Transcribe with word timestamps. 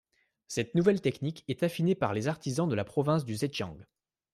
Cette 0.47 0.73
nouvelle 0.73 0.99
technique 0.99 1.43
est 1.47 1.61
affinée 1.61 1.93
par 1.93 2.11
les 2.15 2.27
artisans 2.27 2.67
de 2.67 2.73
la 2.73 2.83
province 2.83 3.23
du 3.23 3.35
Zhejiang. 3.35 3.77